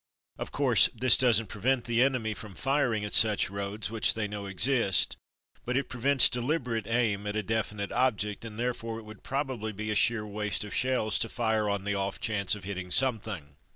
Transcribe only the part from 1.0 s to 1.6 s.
doesn't